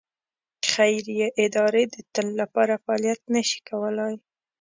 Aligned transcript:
خیریه 0.71 1.27
ادارې 1.45 1.83
د 1.93 1.95
تل 2.13 2.27
لپاره 2.41 2.73
فعالیت 2.83 3.21
نه 3.33 3.41
شي 3.49 3.59
کولای. 3.69 4.15